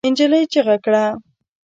نجلۍ 0.09 0.41
چيغه 0.51 0.77
کړه. 0.85 1.05